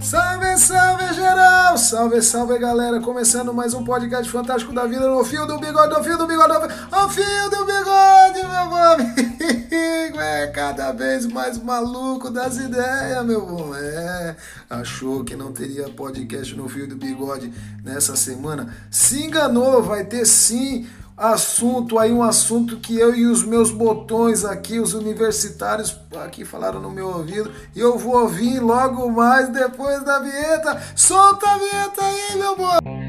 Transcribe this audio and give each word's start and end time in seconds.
Salve, 0.00 0.56
salve 0.56 1.12
geral! 1.12 1.76
Salve, 1.76 2.22
salve 2.22 2.58
galera! 2.58 2.98
Começando 2.98 3.52
mais 3.52 3.74
um 3.74 3.84
podcast 3.84 4.30
fantástico 4.30 4.72
da 4.72 4.86
vida 4.86 5.06
no 5.06 5.22
fio 5.22 5.46
do 5.46 5.58
bigode, 5.58 5.94
no 5.94 6.02
fio 6.02 6.16
do 6.16 6.26
bigode, 6.26 6.54
no 6.90 7.08
fio 7.10 7.50
do 7.50 7.66
bigode, 7.66 8.40
meu 8.48 8.74
amigo! 8.74 10.18
É 10.18 10.46
cada 10.46 10.92
vez 10.92 11.26
mais 11.26 11.62
maluco 11.62 12.30
das 12.30 12.56
ideias, 12.56 13.22
meu 13.26 13.44
bom. 13.44 13.74
É, 13.74 14.34
achou 14.70 15.22
que 15.24 15.36
não 15.36 15.52
teria 15.52 15.90
podcast 15.90 16.56
no 16.56 16.70
fio 16.70 16.88
do 16.88 16.96
bigode 16.96 17.52
nessa 17.84 18.16
semana? 18.16 18.74
Se 18.90 19.24
enganou, 19.24 19.82
vai 19.82 20.04
ter 20.04 20.24
sim 20.24 20.86
assunto 21.18 21.98
aí, 21.98 22.12
um 22.12 22.22
assunto 22.22 22.76
que 22.76 22.96
eu 22.96 23.14
e 23.14 23.26
os 23.26 23.42
meus 23.42 23.70
botões 23.70 24.44
aqui, 24.44 24.78
os 24.78 24.94
universitários 24.94 25.98
aqui 26.24 26.44
falaram 26.44 26.80
no 26.80 26.90
meu 26.90 27.08
ouvido, 27.08 27.52
e 27.74 27.80
eu 27.80 27.98
vou 27.98 28.16
ouvir 28.16 28.60
logo 28.60 29.10
mais 29.10 29.48
depois 29.48 30.02
da 30.04 30.20
vinheta. 30.20 30.80
Solta 30.94 31.50
a 31.50 31.58
vinheta 31.58 32.04
aí, 32.04 32.38
meu 32.38 32.56
boy! 32.56 33.07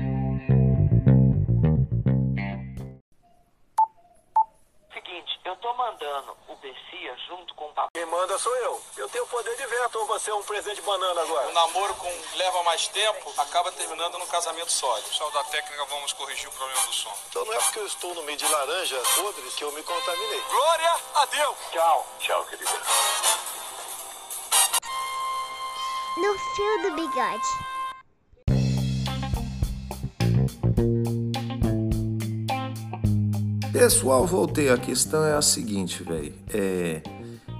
Mandando 5.89 6.37
o 6.47 6.55
Bessia 6.57 7.17
junto 7.27 7.53
com 7.55 7.65
o 7.65 7.73
papai. 7.73 7.89
Quem 7.93 8.05
manda 8.05 8.37
sou 8.37 8.55
eu. 8.57 8.81
Eu 8.97 9.09
tenho 9.09 9.25
poder 9.27 9.55
de 9.55 9.65
veto 9.65 9.99
ou 9.99 10.05
você 10.05 10.29
é 10.29 10.35
um 10.35 10.43
presente 10.43 10.75
de 10.75 10.81
banana 10.83 11.21
agora? 11.21 11.49
O 11.49 11.53
namoro 11.53 11.95
com 11.95 12.11
leva 12.35 12.63
mais 12.63 12.87
tempo 12.89 13.33
acaba 13.37 13.71
terminando 13.71 14.19
num 14.19 14.27
casamento 14.27 14.71
sólido. 14.71 15.09
Pessoal 15.09 15.31
da 15.31 15.43
técnica, 15.45 15.85
vamos 15.85 16.13
corrigir 16.13 16.47
o 16.47 16.51
problema 16.51 16.85
do 16.85 16.93
som. 16.93 17.13
Então 17.29 17.45
não 17.45 17.53
é 17.53 17.59
porque 17.59 17.79
eu 17.79 17.87
estou 17.87 18.13
no 18.13 18.23
meio 18.23 18.37
de 18.37 18.47
laranjas 18.47 19.07
podres 19.15 19.55
que 19.55 19.63
eu 19.63 19.71
me 19.71 19.81
contaminei. 19.81 20.41
Glória 20.41 20.95
a 21.15 21.25
Deus! 21.25 21.57
Tchau. 21.71 22.07
Tchau, 22.19 22.45
querida. 22.45 22.71
No 26.17 26.37
fio 26.37 26.81
do 26.83 26.91
bigode. 26.95 27.78
Pessoal, 33.79 34.27
voltei. 34.27 34.69
A 34.69 34.77
questão 34.77 35.23
é 35.23 35.33
a 35.33 35.41
seguinte, 35.41 36.03
velho. 36.03 36.33
É, 36.53 37.01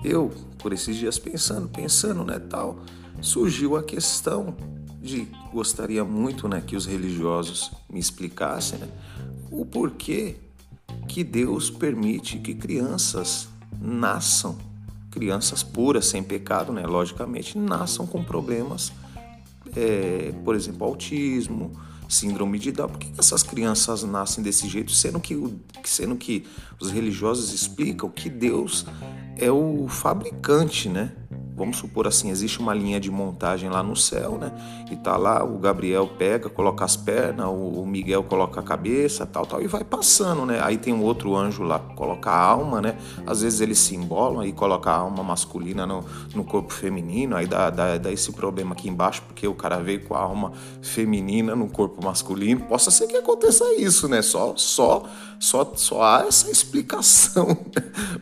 eu, 0.03 0.29
por 0.57 0.73
esses 0.73 0.97
dias 0.97 1.17
pensando, 1.17 1.69
pensando, 1.69 2.25
né, 2.25 2.37
tal, 2.37 2.81
surgiu 3.21 3.77
a 3.77 3.83
questão 3.83 4.53
de 5.01 5.29
gostaria 5.53 6.03
muito, 6.03 6.45
né, 6.49 6.61
que 6.61 6.75
os 6.75 6.85
religiosos 6.85 7.71
me 7.89 8.01
explicassem, 8.01 8.79
né, 8.79 8.89
o 9.49 9.65
porquê 9.65 10.35
que 11.07 11.23
Deus 11.23 11.69
permite 11.69 12.37
que 12.39 12.53
crianças 12.53 13.47
nasçam, 13.81 14.57
crianças 15.09 15.63
puras, 15.63 16.05
sem 16.07 16.21
pecado, 16.21 16.73
né, 16.73 16.85
logicamente, 16.85 17.57
nasçam 17.57 18.05
com 18.05 18.21
problemas, 18.21 18.91
é, 19.73 20.33
por 20.43 20.53
exemplo, 20.53 20.85
autismo, 20.85 21.71
síndrome 22.09 22.57
de 22.57 22.71
Down. 22.71 22.89
Por 22.89 22.97
que 22.97 23.13
essas 23.17 23.43
crianças 23.43 24.03
nascem 24.03 24.43
desse 24.43 24.67
jeito, 24.67 24.91
sendo 24.91 25.19
que, 25.19 25.37
sendo 25.85 26.15
que 26.15 26.45
os 26.79 26.91
religiosos 26.91 27.53
explicam 27.53 28.09
que 28.09 28.29
Deus 28.29 28.85
é 29.37 29.51
o 29.51 29.87
fabricante, 29.87 30.89
né? 30.89 31.13
Vamos 31.59 31.75
supor 31.75 32.07
assim, 32.07 32.29
existe 32.29 32.57
uma 32.59 32.73
linha 32.73 33.01
de 33.01 33.11
montagem 33.11 33.69
lá 33.69 33.83
no 33.83 33.93
céu, 33.93 34.37
né? 34.39 34.49
E 34.89 34.95
tá 34.95 35.17
lá, 35.17 35.43
o 35.43 35.59
Gabriel 35.59 36.07
pega, 36.17 36.49
coloca 36.49 36.85
as 36.85 36.95
pernas, 36.95 37.47
o 37.47 37.85
Miguel 37.85 38.23
coloca 38.23 38.61
a 38.61 38.63
cabeça, 38.63 39.25
tal, 39.25 39.45
tal, 39.45 39.61
e 39.61 39.67
vai 39.67 39.83
passando, 39.83 40.45
né? 40.45 40.61
Aí 40.63 40.77
tem 40.77 40.93
um 40.93 41.03
outro 41.03 41.35
anjo 41.35 41.63
lá, 41.63 41.77
coloca 41.77 42.31
a 42.31 42.41
alma, 42.41 42.81
né? 42.81 42.97
Às 43.27 43.41
vezes 43.41 43.59
eles 43.59 43.77
se 43.77 43.93
embolam 43.93 44.45
e 44.45 44.53
coloca 44.53 44.89
a 44.89 44.95
alma 44.95 45.21
masculina 45.21 45.85
no, 45.85 46.05
no 46.33 46.45
corpo 46.45 46.71
feminino, 46.71 47.35
aí 47.35 47.45
dá, 47.45 47.69
dá, 47.69 47.97
dá 47.97 48.09
esse 48.09 48.31
problema 48.31 48.71
aqui 48.71 48.87
embaixo, 48.87 49.21
porque 49.27 49.45
o 49.45 49.53
cara 49.53 49.79
veio 49.79 50.05
com 50.05 50.15
a 50.15 50.19
alma 50.19 50.53
feminina 50.81 51.57
no 51.57 51.67
corpo 51.67 52.01
masculino. 52.01 52.61
Possa 52.61 52.89
ser 52.89 53.07
que 53.07 53.17
aconteça 53.17 53.65
isso, 53.75 54.07
né? 54.07 54.21
Só, 54.21 54.53
só, 54.55 55.03
só, 55.39 55.71
só 55.75 56.03
há 56.03 56.25
essa 56.27 56.51
explicação 56.51 57.57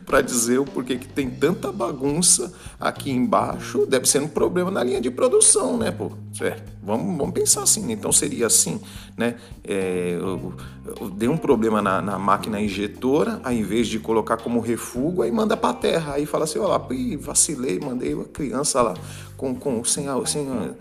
para 0.06 0.20
dizer 0.20 0.58
o 0.58 0.64
porquê 0.64 0.96
que 0.96 1.08
tem 1.08 1.28
tanta 1.28 1.72
bagunça 1.72 2.52
aqui 2.78 3.10
embaixo. 3.10 3.84
Deve 3.86 4.08
ser 4.08 4.22
um 4.22 4.28
problema 4.28 4.70
na 4.70 4.84
linha 4.84 5.00
de 5.00 5.10
produção, 5.10 5.76
né, 5.76 5.90
pô? 5.90 6.12
É, 6.40 6.56
vamos, 6.82 7.16
vamos 7.18 7.34
pensar 7.34 7.62
assim. 7.62 7.90
Então 7.90 8.12
seria 8.12 8.46
assim, 8.46 8.80
né? 9.16 9.34
É, 9.64 10.16
eu, 10.20 10.54
eu 11.00 11.10
dei 11.10 11.28
um 11.28 11.36
problema 11.36 11.82
na, 11.82 12.00
na 12.00 12.18
máquina 12.18 12.60
injetora, 12.60 13.40
ao 13.42 13.52
invés 13.52 13.88
de 13.88 13.98
colocar 13.98 14.36
como 14.36 14.60
refúgio, 14.60 15.22
aí 15.22 15.32
manda 15.32 15.56
para 15.56 15.74
terra. 15.74 16.14
Aí 16.14 16.24
fala 16.24 16.44
assim, 16.44 16.58
ó 16.60 16.68
lá, 16.68 16.80
vacilei, 17.20 17.80
mandei 17.80 18.14
uma 18.14 18.24
criança 18.24 18.80
lá 18.80 18.94
com, 19.36 19.54
com 19.54 19.82
sem, 19.84 20.06
a- 20.08 20.24
sem, 20.24 20.48
a- 20.48 20.74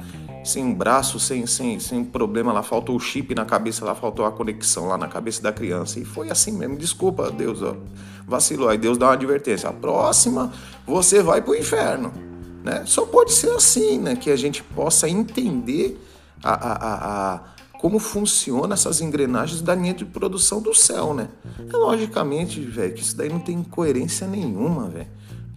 sem 0.48 0.74
braço, 0.74 1.20
sem, 1.20 1.46
sem, 1.46 1.80
sem 1.80 2.04
problema 2.04 2.52
lá, 2.54 2.64
faltou 2.64 2.96
o 2.96 3.00
chip 3.00 3.36
na 3.36 3.46
cabeça 3.46 3.86
lá, 3.86 3.94
faltou 3.94 4.26
a 4.26 4.32
conexão 4.32 4.88
lá 4.88 4.98
na 4.98 5.08
cabeça 5.08 5.42
da 5.42 5.52
criança. 5.52 6.00
E 6.00 6.06
foi 6.06 6.30
assim 6.30 6.52
mesmo, 6.52 6.78
desculpa, 6.78 7.30
Deus, 7.30 7.62
ó, 7.62 7.76
vacilou. 8.28 8.70
Aí 8.70 8.78
Deus 8.78 8.98
dá 8.98 9.08
uma 9.08 9.14
advertência, 9.14 9.70
a 9.70 9.74
próxima 9.74 10.52
você 10.86 11.22
vai 11.22 11.42
pro 11.42 11.56
inferno. 11.56 12.12
Né? 12.64 12.84
Só 12.86 13.06
pode 13.06 13.32
ser 13.34 13.52
assim, 13.52 14.00
né? 14.00 14.16
Que 14.16 14.30
a 14.32 14.36
gente 14.36 14.62
possa 14.64 15.08
entender 15.08 15.98
a, 16.44 16.52
a, 16.54 16.74
a, 16.74 17.34
a- 17.36 17.42
como 17.80 18.00
funciona 18.00 18.74
essas 18.74 19.00
engrenagens 19.02 19.62
da 19.62 19.76
linha 19.76 19.94
de 19.94 20.04
produção 20.04 20.60
do 20.62 20.74
céu, 20.74 21.14
né? 21.14 21.30
É 21.72 21.78
logicamente, 21.78 22.60
velho, 22.60 22.94
que 22.94 23.02
isso 23.02 23.16
daí 23.16 23.30
não 23.30 23.40
tem 23.40 23.62
coerência 23.64 24.26
nenhuma, 24.28 24.90
velho. 24.90 25.08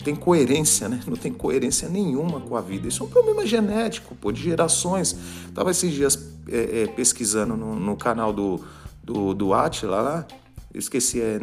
Tem 0.02 0.14
coerência, 0.14 0.88
né? 0.88 1.00
Não 1.06 1.16
tem 1.16 1.32
coerência 1.32 1.88
nenhuma 1.88 2.40
com 2.40 2.56
a 2.56 2.60
vida. 2.60 2.88
Isso 2.88 3.02
é 3.02 3.06
um 3.06 3.10
problema 3.10 3.46
genético, 3.46 4.14
pô, 4.14 4.32
de 4.32 4.42
gerações. 4.42 5.16
Tava 5.54 5.70
esses 5.70 5.92
dias 5.92 6.18
é, 6.48 6.82
é, 6.82 6.86
pesquisando 6.86 7.56
no, 7.56 7.76
no 7.76 7.96
canal 7.96 8.32
do, 8.32 8.60
do, 9.02 9.34
do 9.34 9.52
Atila 9.52 10.00
lá. 10.00 10.26
Eu 10.72 10.78
esqueci, 10.78 11.20
é 11.20 11.38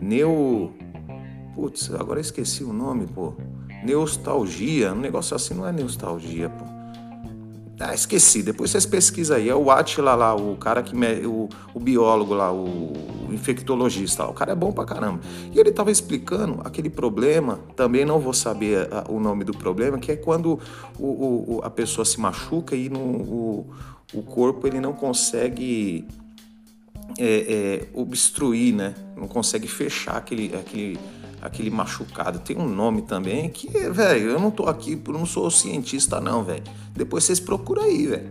Neo. 0.00 0.72
Putz, 1.54 1.92
agora 1.92 2.20
esqueci 2.20 2.64
o 2.64 2.72
nome, 2.72 3.06
pô. 3.06 3.34
Neostalgia. 3.84 4.92
Um 4.92 5.00
negócio 5.00 5.36
assim 5.36 5.54
não 5.54 5.66
é 5.66 5.72
nostalgia, 5.72 6.48
pô. 6.48 6.71
Ah, 7.84 7.94
esqueci. 7.94 8.42
Depois 8.42 8.70
vocês 8.70 8.86
pesquisam 8.86 9.36
aí. 9.36 9.48
É 9.48 9.54
o 9.54 9.70
Atila 9.70 10.14
lá, 10.14 10.34
o 10.34 10.56
cara 10.56 10.82
que. 10.82 10.94
me- 10.94 11.26
O, 11.26 11.48
o 11.74 11.80
biólogo 11.80 12.32
lá, 12.34 12.52
o, 12.52 12.92
infectologista 13.32 14.24
lá. 14.24 14.30
O 14.30 14.34
cara 14.34 14.52
é 14.52 14.54
bom 14.54 14.70
pra 14.72 14.84
caramba. 14.84 15.20
E 15.52 15.58
ele 15.58 15.72
tava 15.72 15.90
explicando 15.90 16.60
aquele 16.64 16.88
problema. 16.90 17.58
Também 17.74 18.04
não 18.04 18.20
vou 18.20 18.32
saber 18.32 18.88
ah, 18.92 19.04
o 19.08 19.18
nome 19.18 19.42
do 19.44 19.52
problema, 19.56 19.98
que 19.98 20.12
é 20.12 20.16
quando 20.16 20.60
o- 20.98 21.56
o- 21.56 21.60
a 21.64 21.70
pessoa 21.70 22.04
se 22.04 22.20
machuca 22.20 22.76
e 22.76 22.88
no, 22.88 23.00
o, 23.00 23.66
o 24.14 24.22
corpo 24.22 24.66
ele 24.66 24.78
não 24.80 24.92
consegue 24.92 26.06
é, 27.18 27.84
é, 27.84 27.88
obstruir, 27.94 28.74
né? 28.74 28.94
Não 29.16 29.26
consegue 29.28 29.66
fechar 29.68 30.16
aquele, 30.16 30.54
aquele, 30.54 30.98
aquele 31.42 31.68
machucado. 31.70 32.38
Tem 32.38 32.56
um 32.56 32.68
nome 32.68 33.02
também 33.02 33.50
que, 33.50 33.68
velho, 33.90 34.30
eu 34.30 34.40
não 34.40 34.50
tô 34.50 34.66
aqui, 34.66 35.00
eu 35.04 35.12
não 35.12 35.26
sou 35.26 35.50
cientista 35.50 36.20
não, 36.20 36.44
velho. 36.44 36.62
Depois 36.94 37.24
vocês 37.24 37.40
procuram 37.40 37.82
aí, 37.82 38.06
velho. 38.06 38.30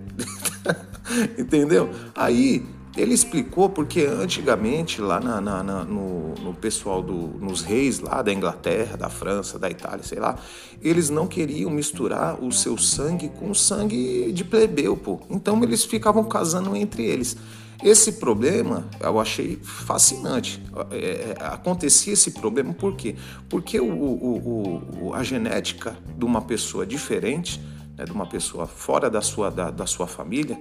Entendeu? 1.38 1.89
Aí 2.16 2.66
ele 2.97 3.13
explicou 3.13 3.69
porque 3.69 4.02
antigamente 4.02 5.00
lá 5.02 5.19
na, 5.19 5.40
na- 5.40 5.63
na- 5.63 5.84
no, 5.85 6.34
no 6.35 6.53
pessoal 6.53 7.02
do, 7.02 7.13
nos 7.40 7.62
reis 7.62 8.00
lá 8.00 8.22
da 8.22 8.34
Inglaterra, 8.34 8.97
da 8.97 9.09
França, 9.09 9.57
da 9.57 9.69
Itália, 9.69 10.03
sei 10.03 10.19
lá, 10.19 10.38
eles 10.81 11.09
não 11.09 11.25
queriam 11.28 11.72
misturar 11.72 12.44
o 12.44 12.52
seu 12.52 12.78
sangue 12.78 13.29
com 13.29 13.50
o 13.52 13.56
sangue 13.56 14.31
de 14.34 14.44
plebeu, 14.44 14.97
pô. 14.97 15.22
Então 15.29 15.63
eles 15.63 15.85
ficavam 15.85 16.24
casando 16.25 16.75
entre 16.75 17.06
eles. 17.06 17.38
Esse 17.84 18.13
problema 18.13 18.88
eu 19.00 19.19
achei 19.19 19.58
fascinante. 19.63 20.62
É, 20.91 20.96
é, 21.40 21.46
acontecia 21.46 22.13
esse 22.13 22.31
problema 22.31 22.73
por 22.73 22.96
quê? 22.96 23.16
Porque 23.50 23.79
o, 23.79 23.85
o- 23.91 25.08
o- 25.08 25.14
a 25.16 25.23
genética 25.23 25.97
de 26.17 26.23
uma 26.26 26.41
pessoa 26.41 26.85
diferente, 26.85 27.59
né, 27.97 28.05
de 28.05 28.11
uma 28.11 28.26
pessoa 28.28 28.67
fora 28.67 29.09
da 29.09 29.22
sua, 29.22 29.49
da, 29.49 29.72
da 29.72 29.85
sua 29.87 30.05
família, 30.08 30.59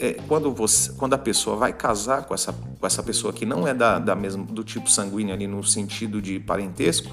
é, 0.00 0.14
quando, 0.26 0.52
você, 0.52 0.92
quando 0.92 1.14
a 1.14 1.18
pessoa 1.18 1.56
vai 1.56 1.72
casar 1.72 2.24
com 2.24 2.34
essa, 2.34 2.52
com 2.52 2.86
essa 2.86 3.02
pessoa 3.02 3.32
que 3.32 3.44
não 3.44 3.68
é 3.68 3.74
da, 3.74 3.98
da 3.98 4.16
mesma, 4.16 4.44
do 4.44 4.64
tipo 4.64 4.90
sanguíneo 4.90 5.34
ali 5.34 5.46
no 5.46 5.62
sentido 5.62 6.22
de 6.22 6.40
parentesco, 6.40 7.10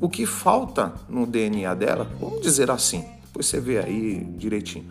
o 0.00 0.08
que 0.08 0.26
falta 0.26 0.94
no 1.08 1.26
DNA 1.26 1.74
dela, 1.74 2.06
vamos 2.20 2.42
dizer 2.42 2.70
assim, 2.70 3.04
depois 3.24 3.46
você 3.46 3.58
vê 3.58 3.78
aí 3.78 4.24
direitinho, 4.36 4.86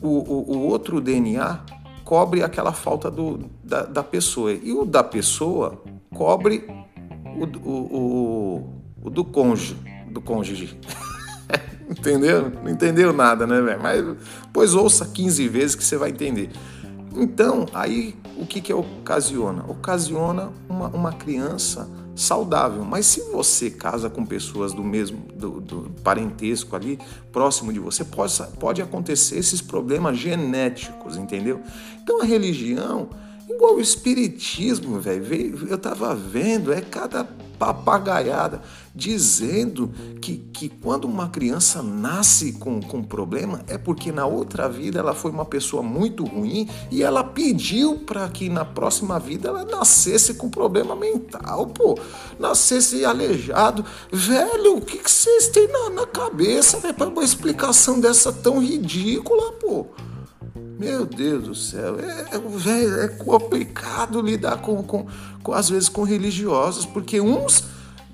o, 0.00 0.08
o, 0.08 0.56
o 0.56 0.58
outro 0.66 1.00
DNA 1.00 1.60
cobre 2.04 2.42
aquela 2.42 2.72
falta 2.72 3.10
do, 3.10 3.50
da, 3.62 3.82
da 3.82 4.02
pessoa. 4.02 4.52
E 4.52 4.72
o 4.72 4.84
da 4.84 5.02
pessoa 5.02 5.82
cobre 6.14 6.66
o, 7.24 7.44
o, 7.68 7.96
o, 7.96 8.82
o 9.04 9.10
do 9.10 9.24
cônjuge. 9.24 9.76
Do 10.10 10.20
cônjuge. 10.20 10.78
Entendeu? 11.88 12.50
Não 12.50 12.70
entendeu 12.70 13.12
nada, 13.12 13.46
né, 13.46 13.60
velho? 13.60 13.82
Mas 13.82 14.04
pois 14.52 14.74
ouça 14.74 15.06
15 15.06 15.48
vezes 15.48 15.74
que 15.74 15.84
você 15.84 15.96
vai 15.96 16.10
entender. 16.10 16.50
Então, 17.14 17.66
aí 17.72 18.16
o 18.36 18.46
que, 18.46 18.60
que 18.60 18.72
ocasiona? 18.72 19.64
Ocasiona 19.68 20.50
uma, 20.68 20.88
uma 20.88 21.12
criança 21.12 21.88
saudável. 22.14 22.84
Mas 22.84 23.06
se 23.06 23.20
você 23.30 23.70
casa 23.70 24.08
com 24.08 24.24
pessoas 24.24 24.72
do 24.72 24.82
mesmo 24.82 25.18
do, 25.34 25.60
do 25.60 25.90
parentesco 26.02 26.74
ali, 26.74 26.98
próximo 27.32 27.72
de 27.72 27.78
você, 27.78 28.04
pode, 28.04 28.34
pode 28.58 28.82
acontecer 28.82 29.38
esses 29.38 29.60
problemas 29.60 30.16
genéticos, 30.16 31.16
entendeu? 31.16 31.60
Então 32.02 32.20
a 32.20 32.24
religião, 32.24 33.10
igual 33.48 33.76
o 33.76 33.80
espiritismo, 33.80 34.98
velho, 35.00 35.68
eu 35.68 35.78
tava 35.78 36.14
vendo, 36.14 36.72
é 36.72 36.80
cada 36.80 37.24
papagaiada 37.58 38.62
dizendo 38.94 39.92
que, 40.20 40.36
que 40.52 40.68
quando 40.68 41.06
uma 41.06 41.28
criança 41.28 41.82
nasce 41.82 42.52
com, 42.52 42.80
com 42.80 43.02
problema 43.02 43.60
é 43.66 43.76
porque 43.76 44.12
na 44.12 44.24
outra 44.24 44.68
vida 44.68 45.00
ela 45.00 45.14
foi 45.14 45.32
uma 45.32 45.44
pessoa 45.44 45.82
muito 45.82 46.24
ruim 46.24 46.68
e 46.90 47.02
ela 47.02 47.24
pediu 47.24 47.98
para 47.98 48.28
que 48.28 48.48
na 48.48 48.64
próxima 48.64 49.18
vida 49.18 49.48
ela 49.48 49.64
nascesse 49.64 50.34
com 50.34 50.48
problema 50.48 50.94
mental, 50.94 51.66
pô, 51.66 51.98
nascesse 52.38 53.04
aleijado. 53.04 53.84
Velho, 54.12 54.76
o 54.76 54.80
que, 54.80 54.98
vocês 54.98 55.48
têm 55.48 55.66
na, 55.66 55.90
na 55.90 56.06
cabeça, 56.06 56.78
velho, 56.78 56.94
para 56.94 57.08
uma 57.08 57.24
explicação 57.24 57.98
dessa 57.98 58.32
tão 58.32 58.60
ridícula, 58.60 59.52
pô? 59.52 59.86
Meu 60.78 61.06
Deus 61.06 61.44
do 61.44 61.54
céu, 61.54 61.98
é, 62.00 62.34
é, 62.34 62.38
véio, 62.38 63.00
é 63.00 63.08
complicado 63.08 64.20
lidar 64.20 64.58
com, 64.58 64.82
com, 64.82 65.06
com, 65.42 65.52
às 65.52 65.68
vezes, 65.68 65.88
com 65.88 66.02
religiosos, 66.02 66.84
porque 66.84 67.20
uns 67.20 67.64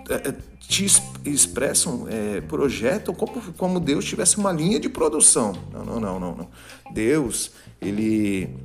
é, 0.09 0.29
é 0.29 0.35
te 0.71 0.87
expressam, 1.25 2.07
é, 2.09 2.41
projetam 2.43 3.12
como, 3.12 3.53
como 3.55 3.81
Deus 3.81 4.05
tivesse 4.05 4.39
uma 4.39 4.53
linha 4.53 4.79
de 4.79 4.89
produção. 4.89 5.53
Não, 5.73 5.85
não, 5.85 6.01
não, 6.01 6.21
não, 6.21 6.37
não. 6.37 6.49
Deus, 6.93 7.51
ele 7.81 8.57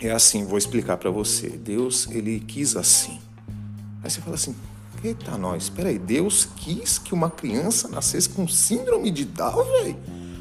é 0.00 0.10
assim, 0.10 0.44
vou 0.44 0.58
explicar 0.58 0.96
para 0.96 1.10
você. 1.10 1.48
Deus, 1.48 2.08
ele 2.10 2.40
quis 2.40 2.74
assim. 2.74 3.20
Aí 4.02 4.10
você 4.10 4.20
fala 4.20 4.34
assim, 4.34 4.56
eita 5.04 5.38
nós, 5.38 5.64
espera 5.64 5.90
aí, 5.90 5.98
Deus 5.98 6.48
quis 6.56 6.98
que 6.98 7.14
uma 7.14 7.30
criança 7.30 7.88
nascesse 7.88 8.28
com 8.28 8.48
síndrome 8.48 9.10
de 9.10 9.24
Down, 9.24 9.64
velho? 9.64 9.96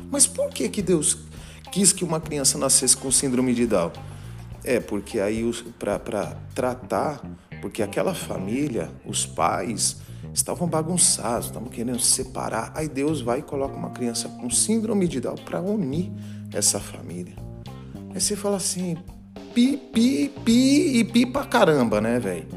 Mas 0.09 0.25
por 0.25 0.49
que 0.49 0.67
que 0.67 0.81
Deus 0.81 1.17
quis 1.71 1.93
que 1.93 2.03
uma 2.03 2.19
criança 2.19 2.57
nascesse 2.57 2.95
com 2.97 3.09
síndrome 3.09 3.53
de 3.53 3.65
Down? 3.65 3.91
É, 4.63 4.79
porque 4.79 5.19
aí 5.19 5.49
para 5.79 6.35
tratar, 6.53 7.21
porque 7.61 7.81
aquela 7.81 8.13
família, 8.13 8.91
os 9.05 9.25
pais 9.25 9.97
estavam 10.33 10.67
bagunçados, 10.67 11.47
estavam 11.47 11.69
querendo 11.69 11.99
se 11.99 12.11
separar. 12.11 12.71
Aí 12.75 12.87
Deus 12.87 13.21
vai 13.21 13.39
e 13.39 13.41
coloca 13.41 13.75
uma 13.75 13.89
criança 13.89 14.29
com 14.29 14.49
síndrome 14.49 15.07
de 15.07 15.19
Down 15.19 15.35
para 15.35 15.61
unir 15.61 16.11
essa 16.53 16.79
família. 16.79 17.35
Aí 18.13 18.19
você 18.19 18.35
fala 18.35 18.57
assim, 18.57 18.97
pi, 19.53 19.77
pi, 19.77 20.31
pi 20.43 20.99
e 20.99 21.03
pi 21.03 21.25
pra 21.25 21.45
caramba, 21.45 21.99
né, 21.99 22.19
velho? 22.19 22.47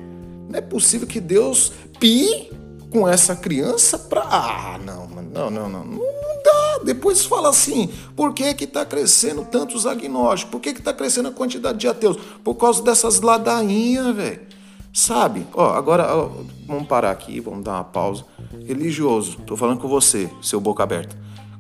Não 0.51 0.59
é 0.59 0.61
possível 0.61 1.07
que 1.07 1.21
Deus 1.21 1.73
pi 1.99 2.51
com 2.91 3.09
essa 3.09 3.35
criança 3.35 3.99
pra. 3.99 4.23
Ah, 4.23 4.79
não, 4.85 5.07
não, 5.09 5.51
não, 5.51 5.69
não. 5.69 5.85
Depois 6.83 7.25
fala 7.25 7.51
assim: 7.51 7.89
por 8.17 8.33
que 8.33 8.55
que 8.55 8.67
tá 8.67 8.85
crescendo 8.85 9.45
tantos 9.45 9.87
agnósticos? 9.87 10.51
Por 10.51 10.61
que 10.61 10.75
que 10.75 10.83
tá 10.83 10.93
crescendo 10.93 11.29
a 11.29 11.33
quantidade 11.33 11.79
de 11.79 11.89
ateus? 11.89 12.17
Por 12.43 12.55
causa 12.55 12.83
dessas 12.83 13.21
ladainhas, 13.21 14.15
velho. 14.15 14.41
Sabe? 14.93 15.47
Ó, 15.53 15.71
agora 15.73 16.15
ó, 16.15 16.31
vamos 16.67 16.87
parar 16.87 17.11
aqui, 17.11 17.41
vamos 17.41 17.65
dar 17.65 17.73
uma 17.73 17.85
pausa. 17.85 18.25
Religioso, 18.65 19.39
tô 19.45 19.57
falando 19.57 19.81
com 19.81 19.89
você, 19.89 20.31
seu 20.41 20.61
boca 20.61 20.83
aberta. 20.83 21.17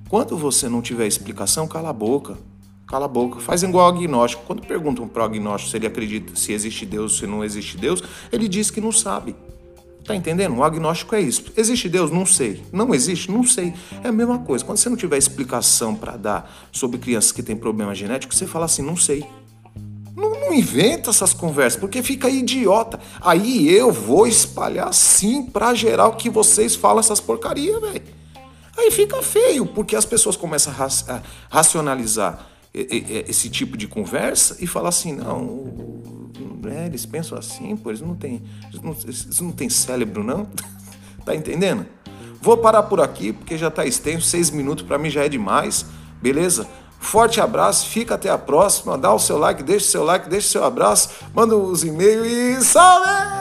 Quando 0.08 0.37
você 0.37 0.69
não 0.69 0.81
tiver 0.81 1.06
explicação, 1.06 1.66
cala 1.66 1.90
a 1.90 1.93
boca. 1.93 2.38
Cala 2.87 3.06
a 3.06 3.08
boca. 3.08 3.40
Faz 3.40 3.62
igual 3.62 3.88
agnóstico. 3.88 4.44
Quando 4.46 4.64
perguntam 4.64 5.08
para 5.08 5.22
o 5.22 5.25
agnóstico 5.25 5.70
se 5.70 5.76
ele 5.76 5.87
acredita 5.87 6.37
se 6.37 6.52
existe 6.52 6.87
Deus, 6.87 7.19
se 7.19 7.26
não 7.26 7.43
existe 7.43 7.76
Deus, 7.76 8.02
ele 8.31 8.46
diz 8.46 8.70
que 8.70 8.81
não 8.81 8.93
sabe. 8.93 9.34
Tá 10.05 10.15
entendendo? 10.15 10.56
O 10.56 10.62
agnóstico 10.62 11.15
é 11.15 11.21
isso. 11.21 11.45
Existe 11.56 11.89
Deus? 11.89 12.11
Não 12.11 12.27
sei. 12.27 12.62
Não 12.71 12.95
existe? 12.95 13.31
Não 13.31 13.43
sei. 13.43 13.73
É 14.03 14.09
a 14.09 14.12
mesma 14.12 14.39
coisa. 14.39 14.65
Quando 14.65 14.77
você 14.77 14.91
não 14.91 14.97
tiver 14.97 15.17
explicação 15.17 15.95
para 15.95 16.17
dar 16.17 16.69
sobre 16.71 16.99
crianças 16.99 17.33
que 17.33 17.43
têm 17.43 17.56
problema 17.56 17.95
genético, 17.95 18.35
você 18.35 18.47
fala 18.47 18.67
assim, 18.67 18.83
não 18.83 18.97
sei. 18.97 19.25
Não, 20.15 20.31
não, 20.31 20.53
inventa 20.53 21.11
essas 21.11 21.33
conversas, 21.33 21.81
porque 21.81 22.03
fica 22.03 22.29
idiota. 22.29 23.01
Aí 23.21 23.69
eu 23.69 23.91
vou 23.91 24.27
espalhar 24.27 24.93
sim 24.93 25.43
pra 25.47 25.75
geral 25.75 26.17
que 26.17 26.29
vocês 26.29 26.77
falam 26.77 27.00
essas 27.00 27.19
porcarias, 27.19 27.81
velho. 27.81 28.03
Aí 28.77 28.91
fica 28.91 29.23
feio, 29.23 29.65
porque 29.67 29.97
as 29.97 30.05
pessoas 30.05 30.37
começam 30.37 30.73
a 31.09 31.23
racionalizar 31.49 32.47
esse 32.73 33.49
tipo 33.49 33.77
de 33.77 33.87
conversa 33.87 34.57
e 34.61 34.67
falar 34.67 34.89
assim, 34.89 35.12
não, 35.12 36.24
é, 36.70 36.87
eles 36.87 37.06
pensam 37.06 37.38
assim, 37.38 37.76
pô, 37.76 37.90
eles 37.90 38.00
não 38.00 38.14
têm, 38.14 38.43
eles 38.69 38.82
não, 38.82 38.96
não 39.49 39.70
cérebro, 39.70 40.22
não? 40.22 40.46
tá 41.25 41.34
entendendo? 41.34 41.87
Vou 42.40 42.56
parar 42.56 42.82
por 42.84 43.00
aqui, 43.00 43.32
porque 43.32 43.56
já 43.56 43.70
tá 43.70 43.87
extenso, 43.87 44.26
seis 44.26 44.50
minutos 44.50 44.84
para 44.84 44.99
mim 44.99 45.08
já 45.08 45.25
é 45.25 45.28
demais, 45.28 45.87
beleza? 46.20 46.69
Forte 47.00 47.40
abraço, 47.40 47.87
fica 47.88 48.14
até 48.14 48.31
a 48.31 48.38
próxima, 48.38 48.96
dá 48.96 49.12
o 49.12 49.19
seu 49.19 49.38
like, 49.38 49.62
deixa 49.62 49.87
o 49.87 49.90
seu 49.90 50.05
like, 50.05 50.28
deixa 50.28 50.49
o 50.49 50.50
seu 50.50 50.64
abraço, 50.64 51.11
manda 51.34 51.56
os 51.56 51.84
e-mails 51.84 52.26
e 52.26 52.64
salve! 52.64 53.34